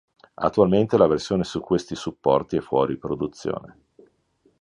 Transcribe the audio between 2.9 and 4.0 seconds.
produzione.